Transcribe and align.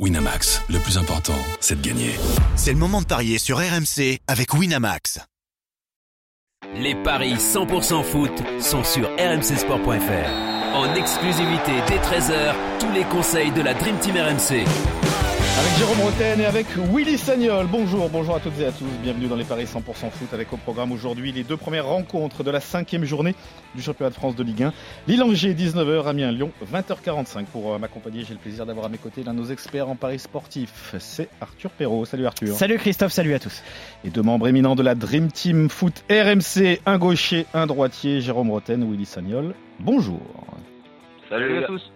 Winamax, 0.00 0.60
le 0.70 0.80
plus 0.80 0.98
important, 0.98 1.38
c'est 1.60 1.80
de 1.80 1.86
gagner. 1.86 2.10
C'est 2.56 2.72
le 2.72 2.78
moment 2.78 3.00
de 3.00 3.06
parier 3.06 3.38
sur 3.38 3.58
RMC 3.58 4.18
avec 4.26 4.52
Winamax. 4.52 5.20
Les 6.74 6.96
paris 6.96 7.34
100% 7.34 8.02
foot 8.02 8.32
sont 8.60 8.82
sur 8.82 9.08
rmcsport.fr. 9.16 10.74
En 10.74 10.92
exclusivité 10.96 11.72
dès 11.86 11.98
13h, 11.98 12.54
tous 12.80 12.90
les 12.90 13.04
conseils 13.04 13.52
de 13.52 13.62
la 13.62 13.74
Dream 13.74 13.96
Team 14.00 14.16
RMC. 14.16 14.64
Avec 15.56 15.72
Jérôme 15.78 16.00
Roten 16.00 16.40
et 16.40 16.46
avec 16.46 16.66
Willy 16.92 17.16
Sagnol. 17.16 17.66
Bonjour, 17.70 18.10
bonjour 18.10 18.34
à 18.34 18.40
toutes 18.40 18.58
et 18.58 18.66
à 18.66 18.72
tous. 18.72 18.88
Bienvenue 19.02 19.28
dans 19.28 19.36
les 19.36 19.44
Paris 19.44 19.64
100% 19.64 20.10
foot 20.10 20.32
avec 20.32 20.52
au 20.52 20.56
programme 20.56 20.90
aujourd'hui 20.90 21.30
les 21.30 21.44
deux 21.44 21.56
premières 21.56 21.86
rencontres 21.86 22.42
de 22.42 22.50
la 22.50 22.58
cinquième 22.58 23.04
journée 23.04 23.36
du 23.76 23.80
championnat 23.80 24.10
de 24.10 24.16
France 24.16 24.34
de 24.34 24.42
Ligue 24.42 24.64
1. 24.64 24.72
Lille-Angers, 25.06 25.54
19h, 25.54 26.08
Amiens-Lyon, 26.08 26.50
20h45. 26.72 27.44
Pour 27.44 27.72
euh, 27.72 27.78
m'accompagner, 27.78 28.24
j'ai 28.24 28.34
le 28.34 28.40
plaisir 28.40 28.66
d'avoir 28.66 28.86
à 28.86 28.88
mes 28.88 28.98
côtés 28.98 29.22
l'un 29.22 29.32
de 29.32 29.38
nos 29.38 29.46
experts 29.46 29.88
en 29.88 29.94
paris 29.94 30.18
sportif. 30.18 30.96
C'est 30.98 31.28
Arthur 31.40 31.70
Perrault. 31.70 32.04
Salut 32.04 32.26
Arthur. 32.26 32.56
Salut 32.56 32.78
Christophe, 32.78 33.12
salut 33.12 33.34
à 33.34 33.38
tous. 33.38 33.62
Et 34.04 34.10
deux 34.10 34.22
membres 34.22 34.48
éminents 34.48 34.74
de 34.74 34.82
la 34.82 34.96
Dream 34.96 35.30
Team 35.30 35.70
Foot 35.70 36.02
RMC, 36.10 36.80
un 36.84 36.98
gaucher, 36.98 37.46
un 37.54 37.68
droitier, 37.68 38.20
Jérôme 38.20 38.50
Roten, 38.50 38.90
Willy 38.90 39.06
Sagnol. 39.06 39.54
Bonjour. 39.78 40.20
Salut 41.30 41.62
à 41.62 41.66
tous. 41.68 41.92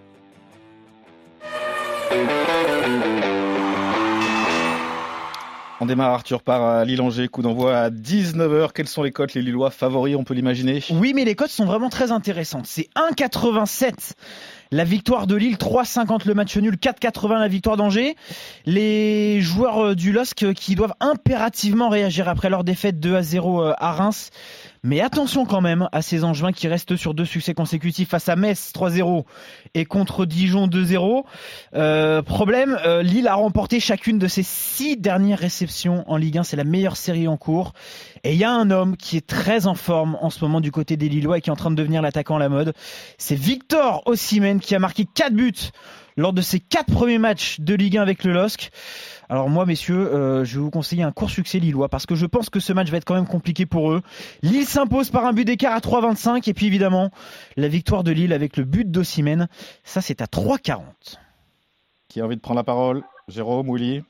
On 5.80 5.86
démarre 5.86 6.10
Arthur 6.10 6.42
par 6.42 6.64
euh, 6.64 6.84
Lille-Angers, 6.84 7.28
coup 7.28 7.40
d'envoi 7.40 7.76
à 7.78 7.90
19h. 7.90 8.70
Quelles 8.74 8.88
sont 8.88 9.04
les 9.04 9.12
cotes, 9.12 9.34
les 9.34 9.42
Lillois 9.42 9.70
favoris, 9.70 10.16
on 10.16 10.24
peut 10.24 10.34
l'imaginer? 10.34 10.82
Oui, 10.90 11.12
mais 11.14 11.24
les 11.24 11.36
cotes 11.36 11.50
sont 11.50 11.66
vraiment 11.66 11.88
très 11.88 12.10
intéressantes. 12.10 12.66
C'est 12.66 12.88
1,87 12.96 14.14
la 14.72 14.82
victoire 14.82 15.28
de 15.28 15.36
Lille, 15.36 15.54
3,50 15.54 16.26
le 16.26 16.34
match 16.34 16.56
nul, 16.56 16.74
4,80 16.74 17.38
la 17.38 17.48
victoire 17.48 17.76
d'Angers. 17.76 18.16
Les 18.66 19.40
joueurs 19.40 19.78
euh, 19.78 19.94
du 19.94 20.10
LOSC 20.10 20.42
euh, 20.42 20.52
qui 20.52 20.74
doivent 20.74 20.94
impérativement 20.98 21.88
réagir 21.88 22.28
après 22.28 22.50
leur 22.50 22.64
défaite 22.64 22.98
2 22.98 23.14
à 23.14 23.22
0 23.22 23.62
à 23.62 23.92
Reims. 23.92 24.30
Mais 24.82 25.00
attention 25.00 25.44
quand 25.44 25.60
même 25.60 25.88
à 25.92 26.02
ces 26.02 26.24
Angevins 26.24 26.52
qui 26.52 26.68
restent 26.68 26.96
sur 26.96 27.14
deux 27.14 27.24
succès 27.24 27.54
consécutifs 27.54 28.08
face 28.08 28.28
à 28.28 28.36
Metz 28.36 28.72
3-0 28.74 29.24
et 29.74 29.84
contre 29.84 30.26
Dijon 30.26 30.66
2-0. 30.66 31.24
Euh, 31.74 32.22
problème, 32.22 32.78
euh, 32.84 33.02
Lille 33.02 33.28
a 33.28 33.34
remporté 33.34 33.80
chacune 33.80 34.18
de 34.18 34.28
ses 34.28 34.42
six 34.42 34.96
dernières 34.96 35.38
réceptions 35.38 36.04
en 36.10 36.16
Ligue 36.16 36.38
1. 36.38 36.42
C'est 36.44 36.56
la 36.56 36.64
meilleure 36.64 36.96
série 36.96 37.28
en 37.28 37.36
cours. 37.36 37.72
Et 38.24 38.32
il 38.32 38.38
y 38.38 38.44
a 38.44 38.52
un 38.52 38.70
homme 38.70 38.96
qui 38.96 39.16
est 39.16 39.26
très 39.26 39.66
en 39.66 39.74
forme 39.74 40.16
en 40.20 40.30
ce 40.30 40.44
moment 40.44 40.60
du 40.60 40.72
côté 40.72 40.96
des 40.96 41.08
Lillois 41.08 41.38
et 41.38 41.40
qui 41.40 41.50
est 41.50 41.52
en 41.52 41.56
train 41.56 41.70
de 41.70 41.76
devenir 41.76 42.02
l'attaquant 42.02 42.36
à 42.36 42.38
la 42.38 42.48
mode. 42.48 42.74
C'est 43.18 43.34
Victor 43.34 44.02
Osimhen 44.06 44.60
qui 44.60 44.74
a 44.74 44.78
marqué 44.78 45.04
quatre 45.04 45.34
buts 45.34 45.70
lors 46.16 46.32
de 46.32 46.42
ses 46.42 46.58
quatre 46.58 46.92
premiers 46.92 47.18
matchs 47.18 47.60
de 47.60 47.74
Ligue 47.74 47.96
1 47.96 48.02
avec 48.02 48.24
le 48.24 48.32
LOSC. 48.32 48.70
Alors 49.28 49.48
moi, 49.48 49.66
messieurs, 49.66 50.12
euh, 50.12 50.44
je 50.44 50.56
vais 50.56 50.64
vous 50.64 50.70
conseiller 50.70 51.04
un 51.04 51.12
court 51.12 51.30
succès 51.30 51.58
lillois 51.60 51.88
parce 51.88 52.06
que 52.06 52.16
je 52.16 52.26
pense 52.26 52.50
que 52.50 52.60
ce 52.60 52.72
match 52.72 52.90
va 52.90 52.96
être 52.96 53.04
quand 53.04 53.14
même 53.14 53.26
compliqué 53.26 53.66
pour 53.66 53.92
eux. 53.92 54.02
Lille 54.42 54.66
s'impose 54.66 55.10
par 55.10 55.24
un 55.26 55.32
but 55.32 55.44
d'écart 55.44 55.74
à 55.74 55.78
3,25 55.78 56.48
et 56.48 56.54
puis 56.54 56.66
évidemment 56.66 57.10
la 57.56 57.68
victoire 57.68 58.02
de 58.02 58.10
Lille 58.10 58.32
avec 58.32 58.56
le 58.56 58.64
but 58.64 58.90
d'Ossimène, 58.90 59.48
ça 59.84 60.00
c'est 60.00 60.20
à 60.20 60.26
3,40. 60.26 60.80
Qui 62.08 62.20
a 62.20 62.24
envie 62.24 62.36
de 62.36 62.40
prendre 62.40 62.58
la 62.58 62.64
parole? 62.64 63.04
Jérôme, 63.28 63.70
Willy? 63.70 64.02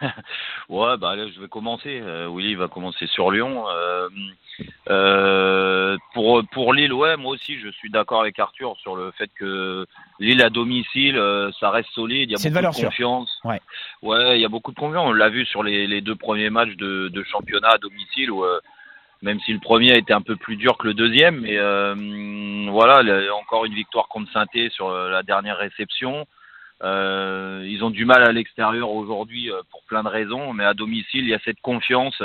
ouais, 0.68 0.96
bah 0.96 1.16
là, 1.16 1.28
je 1.28 1.40
vais 1.40 1.48
commencer. 1.48 2.00
Euh, 2.00 2.28
Willy 2.28 2.54
va 2.54 2.68
commencer 2.68 3.06
sur 3.06 3.30
Lyon. 3.30 3.64
Euh, 3.68 4.08
euh, 4.90 5.96
pour 6.14 6.42
pour 6.52 6.72
Lille, 6.72 6.92
ouais, 6.92 7.16
moi 7.16 7.32
aussi, 7.32 7.58
je 7.58 7.68
suis 7.68 7.90
d'accord 7.90 8.20
avec 8.20 8.38
Arthur 8.38 8.76
sur 8.78 8.96
le 8.96 9.10
fait 9.12 9.30
que 9.38 9.86
Lille 10.18 10.42
à 10.42 10.50
domicile, 10.50 11.16
euh, 11.16 11.50
ça 11.60 11.70
reste 11.70 11.90
solide. 11.90 12.30
Il 12.30 12.38
y 12.38 12.46
a 12.46 12.50
beaucoup 12.50 12.80
de 12.80 12.84
confiance. 12.86 13.40
Ouais. 13.44 13.60
ouais, 14.02 14.38
il 14.38 14.42
y 14.42 14.44
a 14.44 14.48
beaucoup 14.48 14.72
de 14.72 14.78
confiance. 14.78 15.04
On 15.06 15.12
l'a 15.12 15.28
vu 15.28 15.44
sur 15.46 15.62
les, 15.62 15.86
les 15.86 16.00
deux 16.00 16.16
premiers 16.16 16.50
matchs 16.50 16.76
de, 16.76 17.08
de 17.08 17.22
championnat 17.24 17.70
à 17.74 17.78
domicile 17.78 18.30
où 18.30 18.44
euh, 18.44 18.60
même 19.22 19.40
si 19.40 19.52
le 19.52 19.58
premier 19.58 19.92
a 19.92 19.98
été 19.98 20.12
un 20.12 20.20
peu 20.20 20.36
plus 20.36 20.56
dur 20.56 20.78
que 20.78 20.86
le 20.86 20.94
deuxième, 20.94 21.40
mais 21.40 21.58
voilà, 22.70 23.02
encore 23.34 23.64
une 23.64 23.74
victoire 23.74 24.06
contre 24.06 24.30
saint 24.32 24.46
sur 24.70 24.90
la 24.90 25.24
dernière 25.24 25.56
réception. 25.56 26.26
Euh, 26.82 27.64
ils 27.66 27.82
ont 27.82 27.90
du 27.90 28.04
mal 28.04 28.22
à 28.22 28.32
l'extérieur 28.32 28.90
aujourd'hui 28.90 29.50
euh, 29.50 29.62
pour 29.70 29.82
plein 29.84 30.02
de 30.02 30.08
raisons, 30.08 30.52
mais 30.52 30.64
à 30.64 30.74
domicile, 30.74 31.24
il 31.24 31.28
y 31.28 31.34
a 31.34 31.40
cette 31.44 31.60
confiance 31.60 32.22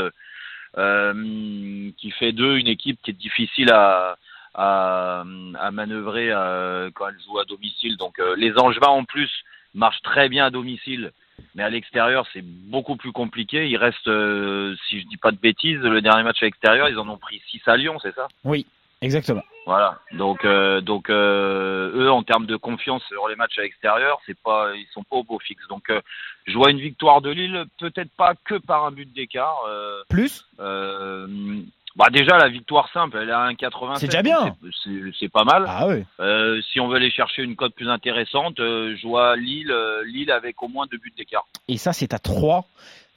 euh, 0.77 1.91
qui 1.97 2.11
fait 2.11 2.31
d'eux 2.31 2.57
une 2.57 2.67
équipe 2.67 2.99
qui 3.01 3.11
est 3.11 3.15
difficile 3.15 3.71
à, 3.71 4.17
à, 4.53 5.23
à 5.59 5.71
manœuvrer 5.71 6.27
euh, 6.31 6.91
quand 6.93 7.07
elle 7.07 7.19
joue 7.25 7.39
à 7.39 7.45
domicile. 7.45 7.97
Donc 7.97 8.19
les 8.37 8.53
Angevins 8.57 8.87
en 8.87 9.05
plus 9.05 9.31
marchent 9.73 10.01
très 10.03 10.29
bien 10.29 10.45
à 10.45 10.49
domicile, 10.51 11.11
mais 11.55 11.63
à 11.63 11.69
l'extérieur 11.69 12.27
c'est 12.31 12.43
beaucoup 12.43 12.95
plus 12.95 13.11
compliqué. 13.11 13.67
Il 13.67 13.77
reste, 13.77 14.05
si 14.87 15.01
je 15.01 15.07
dis 15.07 15.17
pas 15.17 15.31
de 15.31 15.37
bêtises, 15.37 15.79
le 15.79 16.01
dernier 16.01 16.23
match 16.23 16.43
à 16.43 16.45
l'extérieur, 16.45 16.89
ils 16.89 16.99
en 16.99 17.09
ont 17.09 17.17
pris 17.17 17.41
6 17.49 17.61
à 17.65 17.77
Lyon, 17.77 17.97
c'est 18.01 18.13
ça? 18.13 18.27
Oui, 18.43 18.67
exactement. 19.01 19.41
Voilà. 19.65 19.99
Donc, 20.11 20.43
euh, 20.43 20.81
donc 20.81 21.09
euh, 21.09 21.91
eux, 21.95 22.11
en 22.11 22.23
termes 22.23 22.45
de 22.45 22.55
confiance 22.55 23.03
sur 23.07 23.27
les 23.27 23.35
matchs 23.35 23.57
à 23.59 23.61
l'extérieur, 23.61 24.19
c'est 24.25 24.37
pas, 24.37 24.71
ils 24.75 24.87
sont 24.93 25.03
pas 25.03 25.17
au 25.17 25.23
beau 25.23 25.39
fixe. 25.39 25.65
Donc, 25.69 25.89
euh, 25.89 26.01
je 26.45 26.53
vois 26.53 26.71
une 26.71 26.79
victoire 26.79 27.21
de 27.21 27.29
Lille, 27.29 27.65
peut-être 27.79 28.11
pas 28.17 28.33
que 28.45 28.55
par 28.55 28.85
un 28.85 28.91
but 28.91 29.11
d'écart. 29.13 29.65
Plus? 30.09 30.45
bah 31.95 32.09
déjà 32.11 32.39
la 32.39 32.49
victoire 32.49 32.91
simple, 32.91 33.19
elle 33.21 33.29
est 33.29 33.33
à 33.33 33.47
1,87. 33.49 33.97
C'est 33.97 34.07
déjà 34.07 34.23
bien. 34.23 34.55
C'est 35.19 35.31
pas 35.31 35.43
mal. 35.43 35.65
Ah 35.67 35.87
oui. 35.87 36.03
si 36.71 36.79
on 36.79 36.87
veut 36.87 36.95
aller 36.95 37.11
chercher 37.11 37.43
une 37.43 37.55
cote 37.55 37.75
plus 37.75 37.87
intéressante, 37.87 38.55
je 38.57 39.07
vois 39.07 39.35
Lille, 39.35 39.71
Lille 40.05 40.31
avec 40.31 40.63
au 40.63 40.67
moins 40.67 40.87
deux 40.91 40.97
buts 40.97 41.13
d'écart. 41.15 41.45
Et 41.67 41.77
ça, 41.77 41.93
c'est 41.93 42.15
à 42.15 42.19
3 42.19 42.65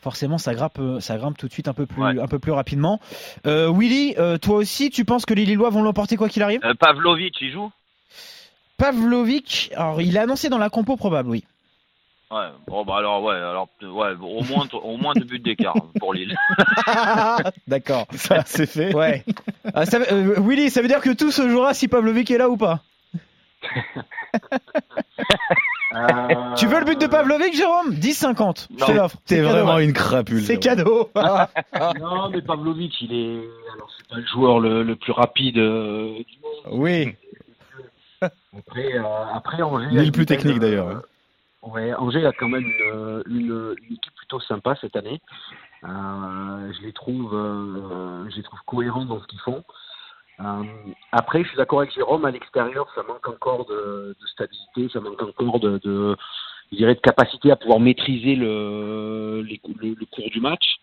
forcément 0.00 0.38
ça 0.38 0.54
grimpe, 0.54 0.80
ça 1.00 1.16
grimpe 1.16 1.36
tout 1.36 1.48
de 1.48 1.52
suite 1.52 1.68
un 1.68 1.72
peu 1.72 1.86
plus, 1.86 2.02
un 2.02 2.26
peu 2.26 2.38
plus 2.38 2.52
rapidement. 2.52 3.00
Euh, 3.46 3.72
Willy, 3.72 4.14
euh, 4.18 4.38
toi 4.38 4.56
aussi, 4.56 4.90
tu 4.90 5.04
penses 5.04 5.26
que 5.26 5.34
les 5.34 5.44
Lillois 5.44 5.70
vont 5.70 5.82
l'emporter 5.82 6.16
quoi 6.16 6.28
qu'il 6.28 6.42
arrive? 6.42 6.60
Euh, 6.64 6.74
Pavlovic, 6.74 7.40
il 7.40 7.52
joue? 7.52 7.70
Pavlovic, 8.78 9.70
alors 9.74 10.00
il 10.02 10.16
est 10.16 10.20
annoncé 10.20 10.48
dans 10.48 10.58
la 10.58 10.70
compo 10.70 10.96
probable, 10.96 11.30
oui. 11.30 11.44
Ouais, 12.30 12.48
bon 12.66 12.84
bah 12.84 12.96
alors 12.96 13.22
ouais, 13.22 13.36
alors 13.36 13.68
ouais, 13.80 14.12
au 14.20 14.42
moins 14.42 14.66
au 14.72 14.96
moins 14.96 15.12
deux 15.14 15.24
buts 15.24 15.38
d'écart 15.38 15.76
pour 16.00 16.12
Lille. 16.12 16.36
D'accord, 17.68 18.08
ça 18.14 18.42
c'est 18.44 18.66
fait. 18.66 18.92
Ouais. 18.92 19.24
Ah, 19.72 19.84
Willy, 20.38 20.68
ça 20.70 20.82
veut 20.82 20.88
dire 20.88 21.00
que 21.00 21.10
tout 21.10 21.30
se 21.30 21.48
jouera 21.48 21.72
si 21.72 21.86
Pavlovic 21.86 22.28
est 22.32 22.38
là 22.38 22.50
ou 22.50 22.56
pas? 22.56 22.80
Euh, 25.94 26.54
tu 26.56 26.66
veux 26.66 26.80
le 26.80 26.84
but 26.84 27.00
de 27.00 27.06
Pavlovic, 27.06 27.54
Jérôme? 27.54 27.90
10-50, 27.94 28.68
je 28.78 28.84
te 28.84 28.92
l'offre. 28.92 29.16
T'es 29.24 29.40
vraiment 29.40 29.78
une 29.78 29.92
crapule. 29.92 30.42
C'est 30.42 30.58
cadeau. 30.58 31.10
non, 32.00 32.30
mais 32.30 32.42
Pavlovic, 32.42 33.00
il 33.02 33.14
est. 33.14 33.48
Alors, 33.74 33.90
c'est 33.96 34.08
pas 34.08 34.16
le 34.16 34.26
joueur 34.26 34.60
le, 34.60 34.96
plus 34.96 35.12
rapide 35.12 35.58
euh, 35.58 36.18
du 36.18 36.38
monde. 36.42 36.80
Oui. 36.80 37.14
Après, 38.20 38.94
euh, 38.94 39.02
après 39.32 39.62
Angers. 39.62 39.88
Il 39.92 39.98
est 39.98 40.06
le 40.06 40.12
plus 40.12 40.26
technique 40.26 40.58
d'ailleurs. 40.58 41.02
ouais, 41.62 41.94
Angers 41.94 42.26
a 42.26 42.32
quand 42.32 42.48
même 42.48 42.64
une, 42.64 43.22
une, 43.26 43.74
équipe 43.90 44.14
plutôt 44.16 44.40
sympa 44.40 44.76
cette 44.80 44.96
année. 44.96 45.20
je 45.82 46.82
les 46.82 46.92
trouve, 46.92 47.30
je 47.32 48.36
les 48.36 48.42
trouve 48.42 48.58
cohérents 48.66 49.04
dans 49.04 49.20
ce 49.20 49.26
qu'ils 49.26 49.40
font. 49.40 49.62
Euh, 50.40 50.62
après, 51.12 51.42
je 51.42 51.48
suis 51.48 51.56
d'accord 51.56 51.80
avec 51.80 51.94
Jérôme, 51.94 52.24
à 52.24 52.30
l'extérieur, 52.30 52.86
ça 52.94 53.02
manque 53.02 53.26
encore 53.28 53.64
de, 53.66 54.14
de, 54.20 54.26
stabilité, 54.26 54.88
ça 54.92 55.00
manque 55.00 55.22
encore 55.22 55.60
de, 55.60 55.78
de, 55.78 56.16
je 56.72 56.76
dirais, 56.76 56.94
de 56.94 57.00
capacité 57.00 57.50
à 57.50 57.56
pouvoir 57.56 57.80
maîtriser 57.80 58.34
le, 58.34 59.42
les, 59.46 59.60
le, 59.80 59.94
le 59.94 60.06
cours 60.06 60.28
du 60.30 60.40
match. 60.40 60.78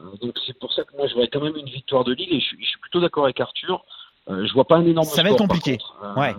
Euh, 0.00 0.04
donc 0.20 0.34
c'est 0.46 0.58
pour 0.58 0.72
ça 0.72 0.84
que 0.84 0.94
moi 0.96 1.06
je 1.06 1.14
vois 1.14 1.26
quand 1.26 1.40
même 1.40 1.56
une 1.56 1.70
victoire 1.70 2.04
de 2.04 2.12
Lille 2.12 2.28
et 2.30 2.40
je, 2.40 2.44
suis, 2.44 2.58
je 2.60 2.68
suis 2.68 2.80
plutôt 2.80 3.00
d'accord 3.00 3.24
avec 3.24 3.40
Arthur. 3.40 3.84
Euh, 4.28 4.44
je 4.44 4.52
vois 4.52 4.64
pas 4.64 4.76
un 4.76 4.84
énorme. 4.84 5.06
Ça 5.06 5.22
va 5.22 5.30
être 5.30 5.38
compliqué. 5.38 5.78
ouais. 6.16 6.34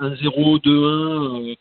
1-0, 0.00 0.60
2-1. 0.62 1.56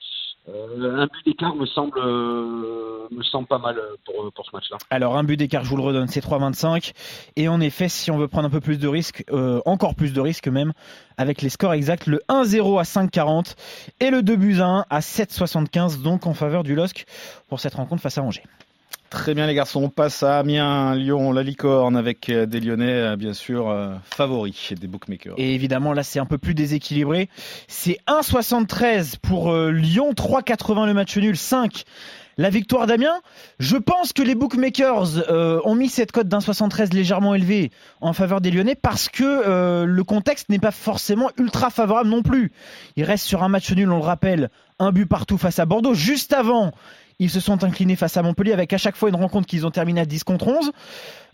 Euh, 0.49 0.97
un 0.97 1.05
but 1.05 1.25
d'écart 1.25 1.55
me 1.55 1.65
semble 1.67 1.99
euh, 1.99 3.07
semble 3.31 3.47
pas 3.47 3.57
mal 3.57 3.79
pour, 4.05 4.31
pour 4.33 4.45
ce 4.45 4.51
match-là. 4.53 4.77
Alors 4.89 5.17
un 5.17 5.23
but 5.23 5.37
d'écart, 5.37 5.63
je 5.63 5.69
vous 5.69 5.77
le 5.77 5.83
redonne, 5.83 6.07
c'est 6.07 6.23
3,25. 6.23 6.93
Et 7.35 7.47
en 7.47 7.61
effet, 7.61 7.89
si 7.89 8.11
on 8.11 8.17
veut 8.17 8.27
prendre 8.27 8.47
un 8.47 8.51
peu 8.51 8.61
plus 8.61 8.77
de 8.77 8.87
risques, 8.87 9.23
euh, 9.31 9.61
encore 9.65 9.95
plus 9.95 10.13
de 10.13 10.21
risques 10.21 10.47
même, 10.47 10.73
avec 11.17 11.41
les 11.41 11.49
scores 11.49 11.73
exacts, 11.73 12.07
le 12.07 12.21
1-0 12.29 12.79
à 12.79 12.83
5,40 12.83 13.55
et 13.99 14.09
le 14.09 14.21
2 14.21 14.35
buts 14.35 14.61
1 14.61 14.85
à 14.89 14.99
7,75, 14.99 16.01
donc 16.01 16.27
en 16.27 16.33
faveur 16.33 16.63
du 16.63 16.75
LOSC 16.75 17.05
pour 17.47 17.59
cette 17.59 17.75
rencontre 17.75 18.01
face 18.01 18.17
à 18.17 18.23
Angers. 18.23 18.43
Très 19.11 19.33
bien 19.33 19.45
les 19.45 19.53
garçons, 19.53 19.83
on 19.83 19.89
passe 19.89 20.23
à 20.23 20.39
Amiens, 20.39 20.95
Lyon, 20.95 21.33
la 21.33 21.43
licorne 21.43 21.97
avec 21.97 22.29
euh, 22.29 22.45
des 22.45 22.61
Lyonnais 22.61 22.93
euh, 22.93 23.15
bien 23.17 23.33
sûr 23.33 23.69
euh, 23.69 23.93
favoris 24.05 24.71
des 24.71 24.87
bookmakers. 24.87 25.33
Et 25.35 25.53
évidemment 25.53 25.91
là 25.91 26.01
c'est 26.01 26.19
un 26.19 26.25
peu 26.25 26.37
plus 26.37 26.53
déséquilibré. 26.53 27.27
C'est 27.67 27.99
1,73 28.07 29.17
pour 29.21 29.53
Lyon, 29.53 30.13
3,80 30.13 30.85
le 30.85 30.93
match 30.93 31.17
nul, 31.17 31.35
5 31.35 31.83
la 32.37 32.49
victoire 32.49 32.87
d'Amiens. 32.87 33.21
Je 33.59 33.77
pense 33.77 34.13
que 34.13 34.21
les 34.21 34.35
bookmakers 34.35 35.29
ont 35.65 35.75
mis 35.75 35.89
cette 35.89 36.11
cote 36.11 36.27
d'1,73 36.27 36.93
légèrement 36.93 37.35
élevée 37.35 37.71
en 37.99 38.13
faveur 38.13 38.41
des 38.41 38.51
Lyonnais 38.51 38.75
parce 38.75 39.09
que 39.09 39.83
le 39.85 40.03
contexte 40.03 40.49
n'est 40.49 40.59
pas 40.59 40.71
forcément 40.71 41.29
ultra 41.37 41.69
favorable 41.69 42.09
non 42.09 42.23
plus. 42.23 42.51
Il 42.95 43.03
reste 43.03 43.25
sur 43.25 43.43
un 43.43 43.49
match 43.49 43.71
nul, 43.71 43.91
on 43.91 43.97
le 43.97 44.03
rappelle, 44.03 44.49
un 44.79 44.91
but 44.91 45.05
partout 45.05 45.37
face 45.37 45.59
à 45.59 45.65
Bordeaux. 45.65 45.93
Juste 45.93 46.33
avant, 46.33 46.71
Ils 47.21 47.29
se 47.29 47.39
sont 47.39 47.63
inclinés 47.63 47.95
face 47.95 48.17
à 48.17 48.23
Montpellier 48.23 48.51
avec 48.51 48.73
à 48.73 48.79
chaque 48.79 48.95
fois 48.95 49.09
une 49.09 49.15
rencontre 49.15 49.45
qu'ils 49.45 49.67
ont 49.67 49.69
terminé 49.69 50.01
à 50.01 50.05
10 50.05 50.23
contre 50.23 50.47
11. 50.47 50.71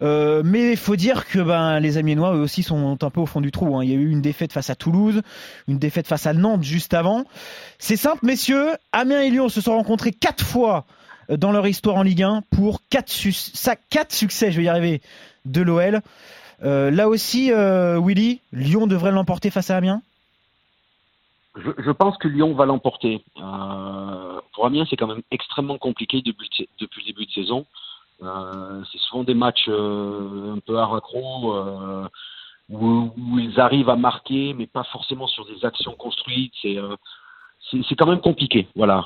Euh, 0.01 0.41
mais 0.43 0.71
il 0.71 0.77
faut 0.77 0.97
dire 0.97 1.25
que 1.27 1.39
ben, 1.39 1.79
les 1.79 1.97
Amiénois, 1.97 2.35
eux 2.35 2.41
aussi, 2.41 2.61
sont 2.61 2.97
un 3.01 3.09
peu 3.09 3.21
au 3.21 3.25
fond 3.25 3.39
du 3.39 3.51
trou. 3.51 3.77
Hein. 3.77 3.85
Il 3.85 3.89
y 3.89 3.93
a 3.93 3.95
eu 3.95 4.09
une 4.09 4.21
défaite 4.21 4.51
face 4.51 4.69
à 4.69 4.75
Toulouse, 4.75 5.21
une 5.69 5.79
défaite 5.79 6.05
face 6.05 6.27
à 6.27 6.33
Nantes 6.33 6.63
juste 6.63 6.93
avant. 6.93 7.23
C'est 7.79 7.95
simple, 7.95 8.25
messieurs. 8.25 8.71
Amiens 8.91 9.21
et 9.21 9.29
Lyon 9.29 9.47
se 9.47 9.61
sont 9.61 9.77
rencontrés 9.77 10.11
quatre 10.11 10.43
fois 10.43 10.85
euh, 10.89 10.96
dans 11.29 11.51
leur 11.51 11.67
histoire 11.67 11.97
en 11.97 12.03
Ligue 12.03 12.23
1 12.23 12.43
pour 12.51 12.81
quatre, 12.89 13.11
quatre 13.89 14.13
succès, 14.13 14.51
je 14.51 14.57
vais 14.57 14.63
y 14.63 14.69
arriver, 14.69 15.01
de 15.45 15.61
l'OL. 15.61 16.01
Euh, 16.63 16.89
là 16.89 17.07
aussi, 17.07 17.51
euh, 17.51 17.99
Willy, 17.99 18.41
Lyon 18.51 18.87
devrait 18.87 19.11
l'emporter 19.11 19.49
face 19.49 19.69
à 19.69 19.77
Amiens? 19.77 20.01
Je, 21.55 21.91
pense 21.91 22.17
que 22.17 22.27
Lyon 22.27 22.53
va 22.53 22.67
l'emporter. 22.67 23.23
Euh, 23.37 24.39
pour 24.53 24.65
Amiens, 24.67 24.85
c'est 24.89 24.95
quand 24.95 25.07
même 25.07 25.23
extrêmement 25.31 25.79
compliqué 25.79 26.21
depuis, 26.21 26.49
le 26.79 27.05
début 27.05 27.25
de 27.25 27.31
saison. 27.31 27.65
C'est 28.19 28.99
souvent 28.99 29.23
des 29.23 29.33
matchs 29.33 29.67
un 29.67 30.59
peu 30.65 30.77
à 30.77 30.85
raccro 30.85 32.09
où, 32.69 33.11
où, 33.17 33.39
ils 33.39 33.59
arrivent 33.59 33.89
à 33.89 33.95
marquer, 33.95 34.53
mais 34.53 34.67
pas 34.67 34.83
forcément 34.83 35.27
sur 35.27 35.45
des 35.45 35.65
actions 35.65 35.93
construites. 35.93 36.53
C'est 36.61 36.77
c'est 37.71 37.95
quand 37.95 38.07
même 38.07 38.21
compliqué. 38.21 38.67
Voilà. 38.75 39.05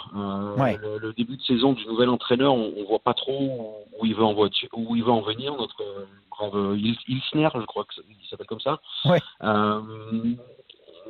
Ouais. 0.57 0.77
Le, 0.81 0.97
le, 0.99 1.13
début 1.13 1.37
de 1.37 1.41
saison 1.41 1.73
du 1.73 1.85
nouvel 1.85 2.09
entraîneur, 2.09 2.53
on, 2.53 2.73
on 2.77 2.83
voit 2.85 2.99
pas 2.99 3.13
trop 3.13 3.83
où 3.99 4.05
il 4.05 4.15
veut 4.15 4.23
en, 4.23 4.33
voiture, 4.33 4.69
où 4.73 4.95
il 4.95 5.03
veut 5.03 5.11
en 5.11 5.21
venir. 5.21 5.55
Notre 5.55 5.83
brave 6.29 6.77
Ilsner, 6.77 7.49
je 7.55 7.65
crois 7.65 7.85
qu'il 7.85 8.27
s'appelle 8.29 8.47
comme 8.47 8.59
ça. 8.59 8.79
Ouais 9.05 9.19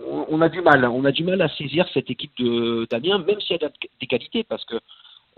on 0.07 0.42
a 0.42 0.50
du 0.50 0.62
mal, 0.62 0.86
on 0.86 1.06
a 1.06 1.12
du 1.12 1.24
mal 1.24 1.42
à 1.42 1.50
saisir 1.50 1.86
cette 1.94 2.09
équipe 2.09 2.31
de 2.38 2.88
d'Amiens, 2.89 3.19
même 3.19 3.39
si 3.42 3.54
elle 3.54 3.65
a 3.65 3.69
des 4.00 4.07
qualités, 4.07 4.44
parce 4.44 4.65
que 4.65 4.75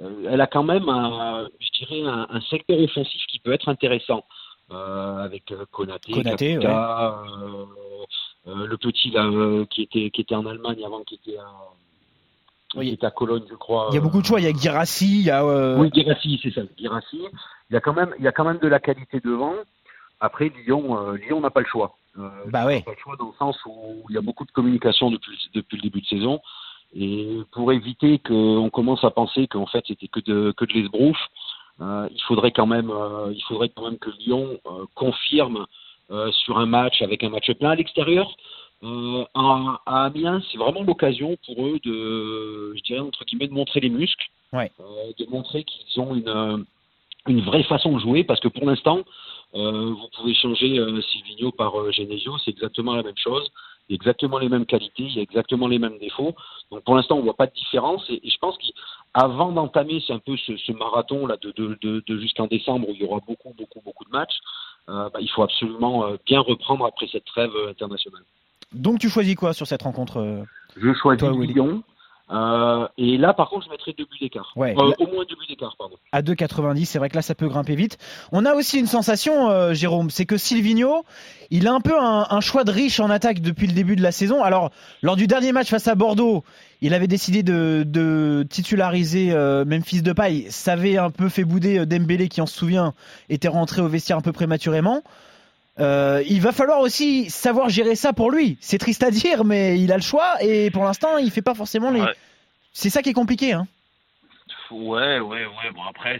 euh, 0.02 0.30
elle 0.30 0.42
a 0.42 0.48
quand 0.48 0.64
même, 0.64 0.90
un, 0.90 1.48
je 1.60 1.70
dirais, 1.80 2.02
un, 2.10 2.28
un, 2.30 2.42
secteur 2.42 2.80
offensif 2.80 3.22
qui 3.28 3.40
peut 3.40 3.54
être 3.54 3.70
intéressant, 3.70 4.26
euh, 4.72 5.24
avec 5.24 5.54
Konaté, 5.72 6.14
Konaté 6.14 6.58
ouais. 6.58 6.66
euh, 6.66 7.66
le 8.46 8.78
petit 8.78 9.12
là 9.12 9.30
qui 9.70 9.84
était 9.84 10.10
qui 10.10 10.22
était 10.22 10.36
en 10.36 10.46
Allemagne 10.46 10.84
avant, 10.86 11.04
qui 11.04 11.16
était 11.16 11.38
oui. 12.76 12.88
qui 12.90 12.94
était 12.94 13.06
à 13.06 13.12
Cologne, 13.12 13.44
je 13.50 13.56
crois. 13.56 13.88
Il 13.92 13.96
y 13.96 13.98
a 13.98 14.02
beaucoup 14.02 14.22
de 14.22 14.26
choix. 14.26 14.40
Il 14.40 14.46
y 14.46 14.50
a 14.50 14.54
Girassi, 14.54 15.20
il 15.20 15.26
y 15.26 15.30
a. 15.32 15.44
euh, 15.44 15.78
Oui, 15.78 15.90
Girassi, 15.94 16.40
c'est 16.42 16.54
ça, 16.54 16.62
Girassi. 16.78 17.22
Il 17.70 17.74
y 17.74 17.78
a 17.78 17.82
quand 17.82 17.94
même, 17.94 18.14
il 18.20 18.26
y 18.26 18.28
a 18.28 18.32
quand 18.32 18.46
même 18.46 18.60
de 18.60 18.68
la 18.68 18.80
qualité 18.80 19.20
devant. 19.20 19.54
Après, 20.20 20.52
Lyon, 20.66 21.14
Lyon 21.14 21.42
n'a 21.42 21.50
pas 21.50 21.60
le 21.62 21.66
choix. 21.68 21.96
Euh, 22.20 22.30
bah 22.48 22.66
ouais. 22.66 22.82
Pas 22.82 22.92
le 22.92 22.98
choix 22.98 23.16
dans 23.18 23.28
le 23.28 23.34
sens 23.40 23.58
où 23.66 24.04
il 24.10 24.16
y 24.16 24.18
a 24.18 24.22
beaucoup 24.22 24.46
de 24.46 24.52
communication 24.52 25.10
depuis, 25.10 25.38
depuis 25.54 25.78
le 25.78 25.82
début 25.82 26.02
de 26.02 26.06
saison. 26.08 26.40
Et 26.96 27.40
pour 27.52 27.72
éviter 27.72 28.20
qu'on 28.20 28.70
commence 28.70 29.04
à 29.04 29.10
penser 29.10 29.48
qu'en 29.48 29.66
fait 29.66 29.84
c'était 29.88 30.08
que 30.08 30.20
de, 30.20 30.54
que 30.56 30.66
de 30.66 30.74
l'esbrouf, 30.74 31.18
euh, 31.82 32.08
il 32.12 32.22
faudrait 32.22 32.52
quand 32.52 32.68
même, 32.68 32.92
euh, 32.92 33.34
il 33.34 33.42
faudrait 33.48 33.70
quand 33.70 33.86
même 33.86 33.98
que 33.98 34.12
Lyon 34.20 34.60
euh, 34.68 34.86
confirme 34.94 35.66
euh, 36.12 36.32
sur 36.32 36.60
un 36.60 36.68
match 36.68 37.02
avec 37.02 37.24
un 37.24 37.30
match 37.30 37.52
plein 37.54 37.72
à 37.72 37.76
l'extérieur. 37.76 38.30
Euh, 38.84 39.24
à, 39.34 39.82
à, 39.86 40.06
Amiens, 40.06 40.42
c'est 40.52 40.58
vraiment 40.58 40.84
l'occasion 40.84 41.38
pour 41.46 41.66
eux 41.66 41.80
de, 41.84 42.74
je 42.76 42.82
dirais 42.84 43.00
entre 43.00 43.24
guillemets, 43.26 43.48
de 43.48 43.54
montrer 43.54 43.80
les 43.80 43.90
muscles, 43.90 44.28
ouais. 44.52 44.72
de 45.18 45.26
montrer 45.30 45.64
qu'ils 45.64 46.02
ont 46.02 46.14
une, 46.16 46.66
une 47.28 47.42
vraie 47.42 47.64
façon 47.64 47.94
de 47.94 48.00
jouer, 48.00 48.24
parce 48.24 48.40
que 48.40 48.50
pour 48.50 48.66
l'instant, 48.66 49.04
euh, 49.56 49.94
vous 49.94 50.08
pouvez 50.16 50.34
changer 50.34 50.80
euh, 50.80 51.02
Silvino 51.02 51.52
par 51.52 51.80
euh, 51.80 51.92
Genesio, 51.92 52.38
c'est 52.40 52.52
exactement 52.52 52.96
la 52.96 53.04
même 53.04 53.18
chose, 53.18 53.50
il 53.88 53.94
y 53.94 53.96
a 53.96 53.98
exactement 53.98 54.40
les 54.40 54.50
mêmes 54.50 54.66
qualités, 54.66 55.04
il 55.04 55.16
y 55.16 55.20
a 55.20 55.22
exactement 55.22 55.68
les 55.68 55.78
mêmes 55.78 56.00
défauts. 56.00 56.34
Donc 56.72 56.84
pour 56.84 56.96
l'instant, 56.96 57.18
on 57.18 57.22
voit 57.22 57.36
pas 57.36 57.48
de 57.48 57.54
différence. 57.54 58.04
Et, 58.10 58.20
et 58.24 58.30
je 58.30 58.38
pense 58.40 58.58
qu'avant 58.58 59.52
d'entamer, 59.52 60.02
c'est 60.06 60.14
un 60.14 60.20
peu 60.20 60.38
ce, 60.38 60.58
ce, 60.58 60.72
marathon 60.72 61.28
là 61.28 61.38
de, 61.38 61.52
de, 61.52 61.78
de, 61.82 62.04
de 62.08 62.18
jusqu'en 62.18 62.48
décembre 62.48 62.90
où 62.90 62.94
il 62.94 63.02
y 63.02 63.06
aura 63.06 63.20
beaucoup, 63.28 63.54
beaucoup, 63.58 63.82
beaucoup 63.82 64.06
de 64.06 64.10
matchs. 64.10 64.40
Euh, 64.90 65.10
bah, 65.10 65.20
il 65.22 65.30
faut 65.30 65.44
absolument 65.44 66.14
bien 66.26 66.40
reprendre 66.40 66.86
après 66.86 67.08
cette 67.08 67.26
trêve 67.26 67.52
internationale. 67.70 68.24
Donc 68.74 69.00
tu 69.00 69.10
choisis 69.10 69.36
quoi 69.36 69.54
sur 69.54 69.68
cette 69.68 69.84
rencontre 69.84 70.46
Je 70.76 70.94
choisis 70.94 71.20
toi, 71.20 71.32
Lyon. 71.32 71.84
Euh, 72.32 72.88
et 72.98 73.18
là, 73.18 73.34
par 73.34 73.50
contre, 73.50 73.66
je 73.66 73.70
mettrais 73.70 73.94
deux 73.98 74.06
buts 74.06 74.18
d'écart. 74.20 74.54
Ouais, 74.56 74.74
euh. 74.78 74.92
Au 74.98 75.08
moins 75.08 75.26
deux 75.30 75.36
buts 75.36 75.46
d'écart, 75.48 75.76
pardon. 75.78 75.96
À 76.12 76.22
2,90, 76.22 76.86
c'est 76.86 76.98
vrai 76.98 77.10
que 77.10 77.16
là, 77.16 77.22
ça 77.22 77.36
peut 77.36 77.48
grimper 77.48 77.76
vite. 77.76 77.98
On 78.32 78.46
a 78.46 78.54
aussi 78.54 78.80
une 78.80 78.88
sensation, 78.88 79.50
euh, 79.50 79.74
Jérôme, 79.74 80.10
c'est 80.10 80.26
que 80.26 80.38
Silvino, 80.38 81.04
il 81.52 81.68
a 81.68 81.74
un 81.74 81.82
peu 81.82 82.00
un, 82.00 82.26
un, 82.30 82.42
choix 82.42 82.64
de 82.64 82.72
riche 82.72 83.00
en 83.00 83.10
attaque 83.10 83.42
depuis 83.42 83.68
le 83.68 83.74
début 83.74 83.96
de 83.96 84.02
la 84.02 84.12
saison. 84.12 84.42
Alors, 84.42 84.72
lors 85.02 85.16
du 85.16 85.28
dernier 85.28 85.52
match 85.52 85.70
face 85.70 85.88
à 85.88 85.96
Bordeaux, 85.96 86.44
il 86.82 86.94
avait 86.94 87.08
décidé 87.08 87.44
de, 87.44 87.84
de 87.86 88.46
titulariser 88.50 89.32
euh, 89.32 89.66
Memphis 89.66 90.02
Depay. 90.02 90.46
Ça 90.50 90.74
avait 90.74 90.98
un 90.98 91.12
peu 91.12 91.30
fait 91.30 91.44
bouder 91.44 91.86
Dembélé, 91.86 92.30
qui, 92.30 92.42
on 92.42 92.46
se 92.46 92.58
souvient, 92.58 92.94
était 93.30 93.50
rentré 93.50 93.82
au 93.82 93.88
vestiaire 93.88 94.18
un 94.18 94.22
peu 94.22 94.32
prématurément. 94.32 95.04
Euh, 95.80 96.22
il 96.28 96.42
va 96.42 96.52
falloir 96.52 96.80
aussi 96.80 97.30
savoir 97.30 97.70
gérer 97.70 97.96
ça 97.96 98.14
pour 98.14 98.32
lui. 98.32 98.58
C'est 98.62 98.78
triste 98.78 99.04
à 99.04 99.12
dire, 99.12 99.44
mais 99.44 99.80
il 99.80 99.92
a 99.92 99.96
le 99.96 100.04
choix 100.04 100.36
et 100.42 100.70
pour 100.72 100.84
l'instant, 100.84 101.18
il 101.18 101.32
fait 101.32 101.42
pas 101.42 101.56
forcément 101.56 101.90
les. 101.90 102.02
Ouais. 102.02 102.16
C'est 102.72 102.90
ça 102.90 103.02
qui 103.02 103.10
est 103.10 103.14
compliqué, 103.14 103.54
hein. 103.54 103.68
Ouais, 104.72 105.20
ouais, 105.20 105.46
ouais. 105.46 105.72
Bon 105.74 105.84
après, 105.84 106.20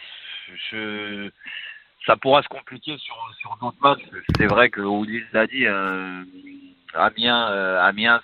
je... 0.72 1.30
ça 2.06 2.16
pourra 2.16 2.44
se 2.44 2.48
compliquer 2.48 2.98
sur 2.98 3.16
sur 3.40 3.58
d'autres 3.62 3.78
matchs. 3.82 4.04
C'est 4.38 4.48
vrai 4.48 4.70
que 4.70 4.82
Oudis 4.82 5.24
l'a 5.34 5.48
dit. 5.48 5.66
Euh, 5.66 6.24
Amiens, 6.96 7.50
euh, 7.50 7.82
Amiens, 7.82 8.22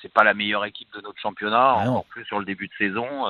c'est 0.00 0.12
pas 0.12 0.24
la 0.24 0.34
meilleure 0.34 0.64
équipe 0.64 0.88
de 0.94 1.00
notre 1.00 1.20
championnat, 1.20 1.74
ah 1.76 1.90
encore 1.90 2.06
plus 2.06 2.24
sur 2.24 2.38
le 2.38 2.44
début 2.44 2.68
de 2.68 2.72
saison. 2.78 3.26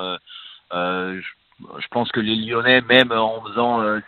Euh, 0.73 1.21
je, 1.21 1.65
je, 1.79 1.87
pense 1.89 2.11
que 2.11 2.19
les 2.19 2.35
Lyonnais, 2.35 2.81
même 2.81 3.11
en 3.11 3.41
faisant 3.41 3.81
euh, 3.81 3.99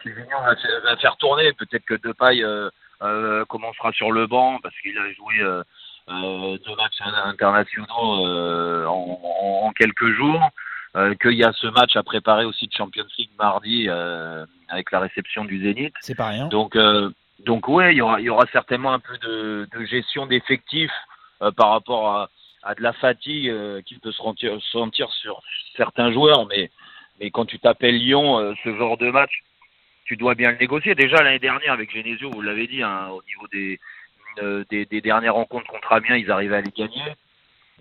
va, 0.83 0.97
faire 0.97 1.17
tourner. 1.17 1.53
Peut-être 1.53 1.85
que 1.85 1.95
Depay 1.95 2.43
euh, 2.43 2.69
commencera 3.47 3.91
sur 3.93 4.11
le 4.11 4.27
banc 4.27 4.59
parce 4.61 4.75
qu'il 4.81 4.97
a 4.97 5.11
joué 5.13 5.41
euh, 5.41 6.57
deux 6.65 6.75
matchs 6.75 7.01
internationaux 7.25 8.25
euh, 8.25 8.85
en, 8.85 9.19
en, 9.23 9.67
en, 9.67 9.71
quelques 9.71 10.09
jours. 10.13 10.49
Qu'il 11.21 11.33
y 11.33 11.43
a 11.43 11.53
ce 11.53 11.67
match 11.67 11.95
à 11.95 12.01
préparer 12.01 12.45
aussi 12.45 12.65
de 12.67 12.73
Champions 12.73 13.05
League 13.17 13.29
mardi 13.37 13.87
avec 14.69 14.91
la 14.91 14.99
réception 14.99 15.45
du 15.45 15.61
Zénith. 15.61 15.93
C'est 16.01 16.15
pas 16.15 16.29
rien. 16.29 16.47
Donc, 16.47 16.75
donc 17.45 17.67
ouais, 17.67 17.93
il 17.93 17.97
y 17.97 18.01
aura, 18.01 18.19
il 18.19 18.23
y 18.23 18.29
aura 18.29 18.47
certainement 18.51 18.91
un 18.91 18.99
peu 18.99 19.15
de, 19.19 19.69
de 19.71 19.85
gestion 19.85 20.25
d'effectifs 20.25 20.91
par 21.55 21.69
rapport 21.69 22.09
à, 22.09 22.29
à 22.63 22.73
de 22.73 22.81
la 22.81 22.91
fatigue 22.93 23.53
qui 23.83 23.99
peut 23.99 24.11
se 24.11 24.17
sentir, 24.17 24.59
sentir 24.71 25.09
sur 25.11 25.39
certains 25.77 26.11
joueurs, 26.11 26.47
mais 26.47 26.71
mais 27.19 27.31
quand 27.31 27.45
tu 27.45 27.59
t'appelles 27.59 27.97
Lyon, 27.97 28.39
euh, 28.39 28.53
ce 28.63 28.75
genre 28.75 28.97
de 28.97 29.11
match, 29.11 29.43
tu 30.09 30.17
dois 30.17 30.33
bien 30.33 30.51
le 30.51 30.57
négocier. 30.57 30.95
Déjà 30.95 31.21
l'année 31.21 31.37
dernière 31.39 31.71
avec 31.71 31.93
Genesio, 31.93 32.31
vous 32.31 32.41
l'avez 32.41 32.65
dit, 32.65 32.81
hein, 32.81 33.09
au 33.09 33.21
niveau 33.27 33.47
des, 33.51 33.79
euh, 34.41 34.65
des, 34.71 34.85
des, 34.85 35.01
dernières 35.01 35.35
rencontres 35.35 35.67
contre 35.67 35.93
Amiens, 35.93 36.17
ils 36.17 36.31
arrivaient 36.31 36.55
à 36.55 36.61
les 36.61 36.71
gagner. 36.71 37.13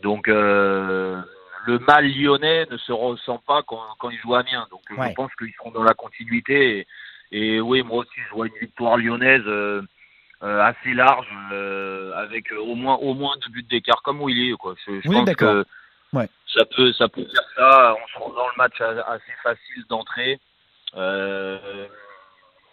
Donc 0.02 0.28
euh, 0.28 1.18
le 1.64 1.78
mal 1.78 2.06
lyonnais 2.06 2.66
ne 2.70 2.76
se 2.76 2.92
ressent 2.92 3.38
pas 3.46 3.62
quand, 3.62 3.80
quand 3.98 4.10
ils 4.10 4.18
jouent 4.18 4.34
à 4.34 4.40
Amiens. 4.40 4.68
Donc 4.70 4.82
ouais. 4.90 5.08
je 5.08 5.14
pense 5.14 5.34
qu'ils 5.36 5.54
seront 5.54 5.70
dans 5.70 5.82
la 5.82 5.94
continuité. 5.94 6.86
Et, 7.32 7.54
et, 7.54 7.60
oui, 7.62 7.82
moi 7.82 8.00
aussi, 8.00 8.20
je 8.28 8.34
vois 8.34 8.46
une 8.46 8.58
victoire 8.60 8.98
lyonnaise 8.98 9.46
euh, 9.46 9.80
assez 10.42 10.92
large, 10.92 11.28
avec 12.14 12.52
au 12.52 12.74
moins 12.74 12.96
au 12.96 13.14
moins 13.14 13.36
deux 13.46 13.52
buts 13.52 13.66
d'écart, 13.70 14.02
comme 14.02 14.20
Willy. 14.22 14.54
Quoi. 14.58 14.74
Je, 14.86 15.00
je 15.00 15.32
que 15.32 15.64
Ouais. 16.12 16.26
Ça 16.54 16.64
peut, 16.64 16.90
ça 16.94 17.06
peut 17.08 17.24
faire 17.24 17.48
ça. 17.54 17.94
On 18.02 18.08
se 18.08 18.18
rend 18.18 18.32
dans 18.32 18.46
le 18.46 18.56
match 18.56 18.80
assez 18.80 19.32
facile 19.42 19.84
d'entrée. 19.90 20.38
Euh, 20.96 21.86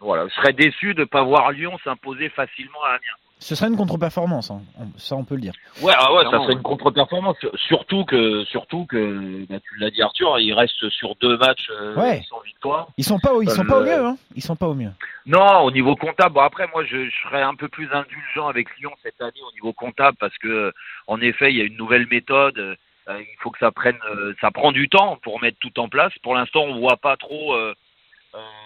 voilà, 0.02 0.28
je 0.28 0.34
serais 0.36 0.54
déçu 0.54 0.94
de 0.94 1.02
ne 1.02 1.06
pas 1.06 1.24
voir 1.24 1.52
Lyon 1.52 1.78
s'imposer 1.84 2.30
facilement 2.30 2.84
à 2.84 2.90
Amiens. 2.90 3.18
Ce 3.38 3.54
serait 3.54 3.68
une 3.68 3.75
contre-performance, 3.75 4.50
hein. 4.50 4.62
ça 4.98 5.16
on 5.16 5.25
peut 5.25 5.36
le 5.36 5.42
dire. 5.42 5.54
Ouais, 5.82 5.94
ah 5.98 6.14
ouais, 6.14 6.24
ça 6.24 6.40
serait 6.42 6.54
une 6.54 6.62
contre-performance. 6.62 7.36
Surtout 7.68 8.06
que, 8.06 8.46
surtout 8.46 8.86
que, 8.86 9.46
bah, 9.50 9.58
tu 9.60 9.78
l'as 9.78 9.92
dit 9.92 10.02
Arthur, 10.02 10.40
il 10.40 10.54
reste 10.54 10.90
sur 10.90 11.16
deux 11.18 11.38
matchs 11.38 11.70
euh, 11.70 11.96
ouais. 11.96 12.24
sans 12.30 12.40
victoire. 12.40 12.88
Ils 12.98 13.04
sont 13.04 13.20
pas, 13.20 13.34
au, 13.34 13.42
ils 13.42 13.50
sont 13.50 13.66
euh, 13.66 13.68
pas 13.68 13.80
au 13.80 13.84
mieux, 13.84 14.06
hein. 14.06 14.18
Ils 14.36 14.42
sont 14.42 14.56
pas 14.56 14.68
au 14.68 14.74
mieux. 14.74 14.92
Non, 15.25 15.60
au 15.64 15.72
niveau 15.72 15.98
comptable. 15.98 16.34
Bon 16.34 16.42
après, 16.42 16.68
moi, 16.74 16.86
je, 16.86 17.10
je, 17.10 17.16
serais 17.28 17.42
un 17.42 17.56
peu 17.56 17.68
plus 17.68 17.90
indulgent 17.92 18.48
avec 18.48 18.68
Lyon 18.78 18.92
cette 19.04 19.22
année 19.22 19.42
au 19.48 19.54
niveau 19.54 19.74
comptable 19.74 20.16
parce 20.18 20.38
que, 20.38 20.72
en 21.08 21.20
effet, 21.20 21.52
il 21.52 21.58
y 21.58 21.62
a 21.62 21.66
une 21.66 21.78
nouvelle 21.78 22.08
méthode. 22.08 22.58
Euh, 22.58 22.75
il 23.22 23.36
faut 23.40 23.52
que 23.52 23.60
ça 23.60 23.72
prenne, 23.72 24.00
euh, 24.10 24.34
ça 24.42 24.52
prend 24.52 24.72
du 24.72 24.90
temps 24.90 25.18
pour 25.22 25.42
mettre 25.42 25.58
tout 25.60 25.80
en 25.80 25.90
place. 25.90 26.14
Pour 26.24 26.36
l'instant, 26.36 26.62
on 26.62 26.80
voit 26.80 26.98
pas 26.98 27.18
trop 27.18 27.54
euh, 27.54 27.74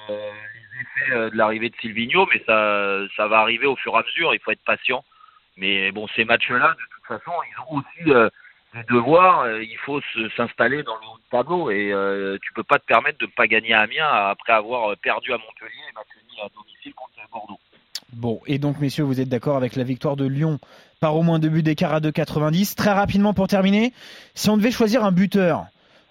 euh, 0.10 0.32
de 1.12 1.38
l'arrivée 1.38 1.70
de 1.70 1.76
Silvino, 1.82 2.28
mais 2.34 2.42
ça, 2.46 3.00
ça 3.16 3.28
va 3.28 3.40
arriver 3.40 3.66
au 3.66 3.76
fur 3.76 3.94
et 3.94 3.98
à 3.98 4.04
mesure. 4.04 4.34
Il 4.34 4.40
faut 4.40 4.52
être 4.52 4.64
patient. 4.66 5.04
Mais 5.58 5.92
bon, 5.92 6.08
ces 6.16 6.26
matchs-là, 6.26 6.70
de 6.70 6.86
toute 6.96 7.06
façon, 7.08 7.32
ils 7.50 7.60
ont 7.62 7.80
aussi 7.80 8.30
des 8.74 8.84
devoirs. 8.90 9.50
il 9.60 9.78
faut 9.86 10.00
s'installer 10.38 10.84
dans 10.84 10.96
le 10.96 11.08
haut 11.08 11.18
de 11.18 11.30
tableau 11.32 11.72
et 11.72 11.94
tu 12.42 12.54
peux 12.54 12.64
pas 12.64 12.80
te 12.80 12.86
permettre 12.86 13.18
de 13.18 13.26
ne 13.26 13.32
pas 13.32 13.48
gagner 13.48 13.74
à 13.74 13.82
Amiens 13.82 14.08
après 14.08 14.54
avoir 14.54 14.96
perdu 14.98 15.34
à 15.34 15.38
Montpellier 15.38 15.82
et 15.90 15.94
maintenu 15.94 16.40
à 16.44 16.48
domicile 16.56 16.94
contre 16.94 17.14
Bordeaux. 17.32 17.60
Bon, 18.14 18.42
et 18.48 18.58
donc 18.58 18.80
messieurs, 18.80 19.04
vous 19.04 19.22
êtes 19.22 19.30
d'accord 19.30 19.58
avec 19.58 19.76
la 19.76 19.84
victoire 19.84 20.16
de 20.16 20.26
Lyon 20.26 20.60
par 21.00 21.16
au 21.16 21.22
moins 21.22 21.40
deux 21.40 21.50
buts 21.50 21.64
d'écart 21.64 21.94
à 21.94 22.00
2,90. 22.00 22.76
Très 22.76 22.92
rapidement 22.92 23.34
pour 23.34 23.48
terminer, 23.48 23.94
si 24.34 24.50
on 24.50 24.58
devait 24.58 24.72
choisir 24.72 25.04
un 25.04 25.12
buteur, 25.12 25.66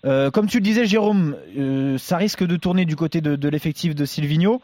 Euh, 0.04 0.30
comme 0.30 0.46
tu 0.46 0.58
le 0.58 0.62
disais, 0.62 0.86
Jérôme, 0.86 1.36
euh, 1.56 1.98
ça 1.98 2.16
risque 2.16 2.44
de 2.44 2.56
tourner 2.56 2.84
du 2.84 2.96
côté 2.96 3.20
de, 3.20 3.36
de 3.36 3.48
l'effectif 3.48 3.94
de 3.94 4.04
Silvino. 4.04 4.60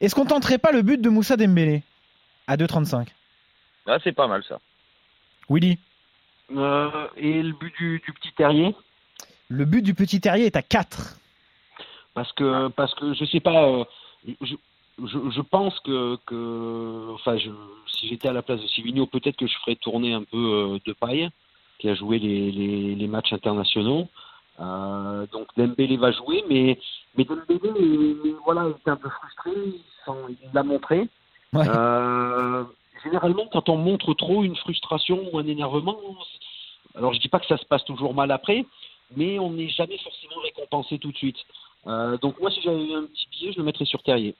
Est-ce 0.00 0.14
qu'on 0.14 0.24
tenterait 0.24 0.58
pas 0.58 0.72
le 0.72 0.82
but 0.82 1.00
de 1.00 1.08
Moussa 1.10 1.36
Dembélé 1.36 1.82
à 2.46 2.56
2,35 2.56 3.08
Ah, 3.86 3.98
c'est 4.02 4.12
pas 4.12 4.26
mal 4.28 4.42
ça. 4.48 4.58
Willy, 5.50 5.78
Euh, 6.56 6.88
et 7.16 7.42
le 7.42 7.52
but 7.52 7.74
du, 7.78 8.00
du 8.06 8.12
petit 8.14 8.32
terrier? 8.32 8.74
Le 9.48 9.64
but 9.66 9.82
du 9.82 9.94
petit 9.94 10.20
terrier 10.20 10.46
est 10.46 10.56
à 10.56 10.62
4. 10.62 11.16
parce 12.14 12.32
que 12.32 12.68
parce 12.68 12.94
que 12.94 13.12
je 13.14 13.24
sais 13.26 13.40
pas 13.40 13.64
euh, 13.68 13.84
je, 14.42 14.54
je, 15.04 15.18
je 15.30 15.40
pense 15.40 15.78
que, 15.80 16.16
que 16.26 17.12
enfin 17.14 17.36
je, 17.38 17.50
si 17.86 18.08
j'étais 18.08 18.28
à 18.28 18.32
la 18.32 18.42
place 18.42 18.60
de 18.60 18.66
Sivigno 18.66 19.06
peut-être 19.06 19.36
que 19.36 19.46
je 19.46 19.56
ferais 19.64 19.76
tourner 19.76 20.12
un 20.14 20.22
peu 20.24 20.36
euh, 20.36 20.78
de 20.84 20.92
paille 20.92 21.28
qui 21.78 21.88
a 21.88 21.94
joué 21.94 22.18
les, 22.18 22.50
les, 22.50 22.94
les 22.94 23.06
matchs 23.06 23.32
internationaux 23.32 24.08
Euh, 24.60 25.26
donc 25.32 25.46
Dembélé 25.56 25.96
va 25.96 26.10
jouer 26.10 26.44
mais 26.48 26.78
mais 27.16 27.24
Dembélé 27.24 27.70
voilà 28.44 28.64
il 28.66 28.80
était 28.80 28.90
un 28.90 28.96
peu 28.96 29.08
frustré 29.08 29.52
il, 30.06 30.50
l'a 30.52 30.62
montré 30.62 31.08
Ouais. 31.54 31.64
Euh, 31.66 32.64
généralement 33.02 33.46
quand 33.50 33.70
on 33.70 33.76
montre 33.76 34.12
trop 34.14 34.44
une 34.44 34.56
frustration 34.56 35.30
ou 35.32 35.38
un 35.38 35.46
énervement 35.46 35.96
alors 36.94 37.14
je 37.14 37.20
dis 37.20 37.28
pas 37.28 37.38
que 37.38 37.46
ça 37.46 37.56
se 37.56 37.64
passe 37.64 37.84
toujours 37.84 38.14
mal 38.14 38.30
après 38.30 38.66
mais 39.16 39.38
on 39.38 39.52
n'est 39.52 39.68
jamais 39.68 39.96
forcément 39.98 40.42
récompensé 40.42 40.98
tout 40.98 41.12
de 41.12 41.16
suite 41.16 41.38
euh, 41.86 42.18
donc 42.18 42.38
moi, 42.40 42.50
si 42.50 42.60
j'avais 42.62 42.84
eu 42.84 42.94
un 42.94 43.04
petit 43.04 43.26
billet, 43.30 43.52
je 43.52 43.58
le 43.58 43.64
mettrais 43.64 43.84
sur 43.84 44.02
Terrier. 44.02 44.34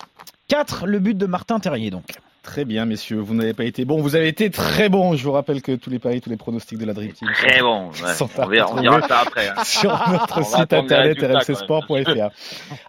4, 0.49 0.87
le 0.87 0.99
but 0.99 1.17
de 1.17 1.27
Martin 1.27 1.61
Terrier 1.61 1.91
donc. 1.91 2.05
Très 2.43 2.65
bien, 2.65 2.85
messieurs. 2.87 3.19
Vous 3.21 3.35
n'avez 3.35 3.53
pas 3.53 3.65
été 3.65 3.85
bon. 3.85 4.01
Vous 4.01 4.15
avez 4.17 4.29
été 4.29 4.49
très 4.51 4.89
bon. 4.89 5.15
Je 5.17 5.25
vous 5.25 5.33
rappelle 5.33 5.61
que 5.61 5.73
tous 5.73 5.91
les 5.91 5.99
paris, 5.99 6.21
tous 6.21 6.31
les 6.31 6.37
pronostics 6.37 6.79
de 6.79 6.87
la 6.87 6.95
Dream 6.95 7.13
Team 7.13 7.29
Très 7.35 7.61
bon. 7.61 7.91
ouais. 7.91 8.15
Sont 8.15 8.29
On, 8.39 8.47
verra, 8.47 8.67
on 8.71 8.77
retrouver. 8.77 8.83
dira 8.83 9.09
ça 9.09 9.21
après. 9.21 9.49
hein. 9.49 9.65
sur 9.65 9.91
notre 10.11 10.41
On 10.41 10.45
site 10.45 10.73
internet 10.73 11.19
rmcsport.fr. 11.21 12.31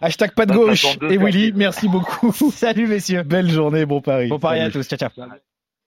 Hashtag 0.00 0.32
pas 0.34 0.46
de 0.46 0.54
gauche. 0.54 0.86
Et 1.10 1.18
Willy, 1.18 1.52
merci 1.54 1.88
beaucoup. 1.88 2.32
Salut 2.54 2.86
messieurs. 2.86 3.22
Belle 3.22 3.50
journée, 3.50 3.84
bon 3.86 4.00
pari. 4.00 4.28
Bon 4.28 4.38
pari 4.38 4.60
à 4.60 4.70
tous. 4.70 4.86
Ciao, 4.88 4.98
ciao. 4.98 5.10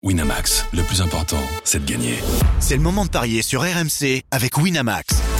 Winamax, 0.03 0.67
le 0.73 0.83
plus 0.83 1.03
important, 1.03 1.37
c'est 1.63 1.85
de 1.85 1.91
gagner. 1.91 2.15
C'est 2.59 2.77
le 2.77 2.83
moment 2.83 3.05
de 3.05 3.11
parier 3.11 3.43
sur 3.43 3.61
RMC 3.61 4.23
avec 4.31 4.57
Winamax. 4.57 5.40